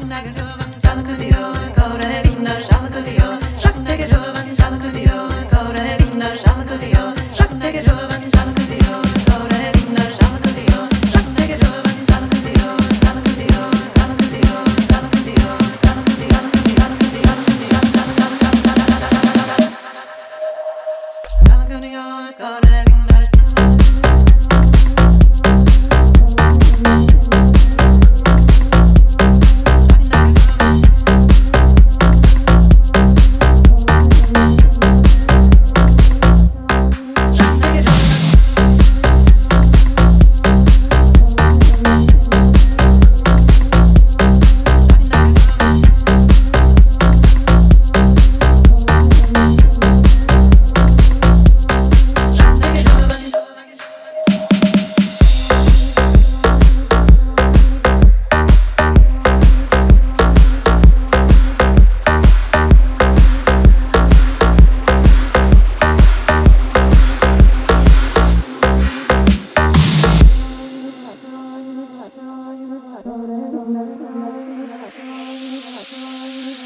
[0.00, 0.51] nagger